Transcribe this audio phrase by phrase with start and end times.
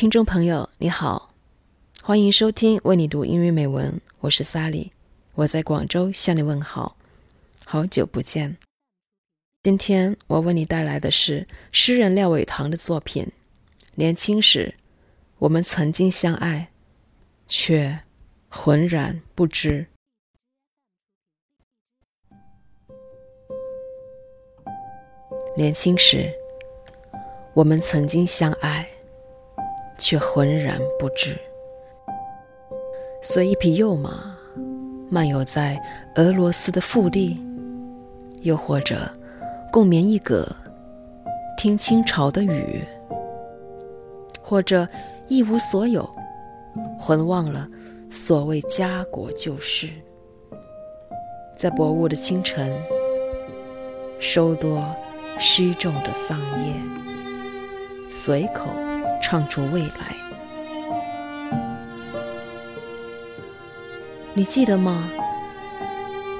[0.00, 1.30] 听众朋友，你好，
[2.02, 4.90] 欢迎收听为你读英语美文，我是萨莉，
[5.34, 6.96] 我在广州向你问好，
[7.66, 8.56] 好久不见。
[9.62, 13.30] 今天我为你带来的是诗人廖伟棠的作品。
[13.94, 14.74] 年轻时，
[15.36, 16.70] 我们曾经相爱，
[17.46, 18.00] 却
[18.48, 19.86] 浑然不知。
[25.54, 26.32] 年轻时，
[27.52, 28.88] 我们曾经相爱。
[30.00, 31.36] 却浑然不知，
[33.22, 34.34] 随一匹幼马
[35.10, 35.78] 漫游在
[36.16, 37.38] 俄罗斯的腹地，
[38.40, 39.08] 又或者
[39.70, 40.48] 共眠一阁，
[41.58, 42.82] 听清朝的雨，
[44.40, 44.88] 或者
[45.28, 46.08] 一无所有，
[46.98, 47.68] 浑忘了
[48.10, 49.86] 所谓家国旧事，
[51.54, 52.72] 在薄雾的清晨，
[54.18, 54.82] 收多
[55.38, 56.72] 失重的桑叶，
[58.08, 58.64] 随口。
[59.30, 60.16] 唱出未来，
[64.34, 65.08] 你记得吗？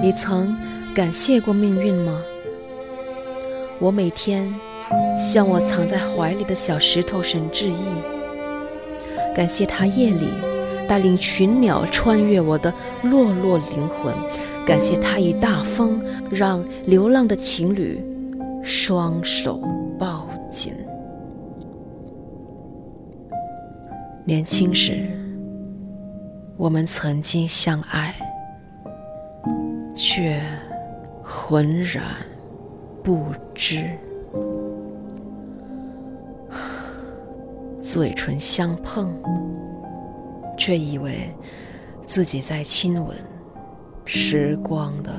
[0.00, 0.56] 你曾
[0.94, 2.18] 感谢过命运吗？
[3.78, 4.50] 我每天
[5.18, 7.76] 向我藏在怀里的小石头神致意，
[9.36, 10.26] 感谢他夜里
[10.88, 14.14] 带领群鸟穿越我的落落灵魂，
[14.64, 18.02] 感谢他以大风让流浪的情侣
[18.64, 19.60] 双手
[19.98, 20.72] 抱紧。
[24.28, 25.08] 年轻时，
[26.58, 28.14] 我们曾经相爱，
[29.96, 30.38] 却
[31.22, 32.04] 浑然
[33.02, 33.88] 不知。
[37.80, 39.10] 嘴唇相碰，
[40.58, 41.34] 却以为
[42.04, 43.16] 自己在亲吻
[44.04, 45.10] 时光的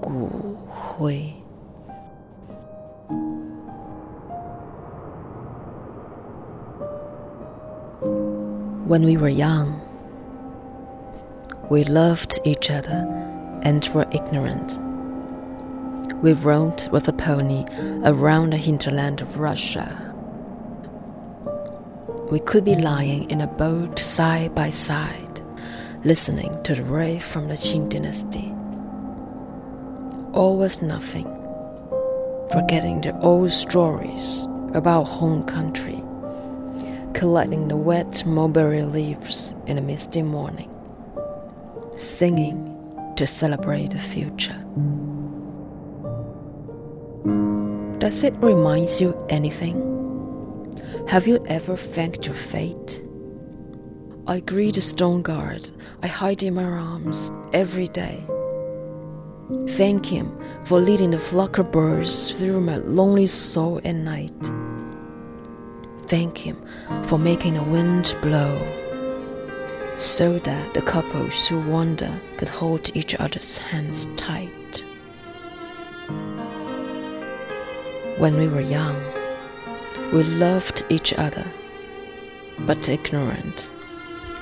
[0.00, 1.34] 骨灰。
[8.90, 9.80] When we were young,
[11.70, 13.06] we loved each other
[13.62, 14.80] and were ignorant.
[16.24, 17.66] We roamed with a pony
[18.02, 20.12] around the hinterland of Russia.
[22.32, 25.40] We could be lying in a boat side by side,
[26.02, 28.52] listening to the rave from the Qing dynasty.
[30.32, 31.28] All was nothing,
[32.50, 36.02] forgetting the old stories about home country
[37.20, 40.70] collecting the wet mulberry leaves in a misty morning,
[41.98, 42.58] singing
[43.14, 44.58] to celebrate the future.
[47.98, 49.76] Does it remind you anything?
[51.08, 53.02] Have you ever thanked your fate?
[54.26, 55.70] I greet the stone guard
[56.02, 58.24] I hide in my arms every day.
[59.76, 64.69] Thank him for leading the flock of birds through my lonely soul at night
[66.10, 66.60] thank him
[67.04, 68.58] for making the wind blow
[69.96, 74.84] so that the couples who wander could hold each other's hands tight.
[78.18, 79.00] When we were young,
[80.12, 81.46] we loved each other,
[82.58, 83.70] but ignorant.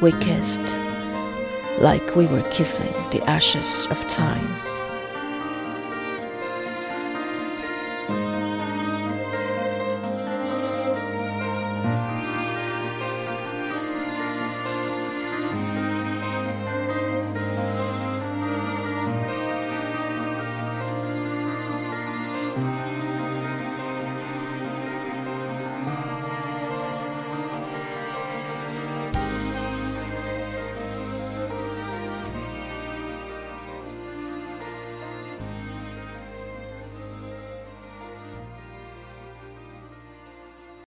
[0.00, 0.80] We kissed
[1.78, 4.69] like we were kissing the ashes of time.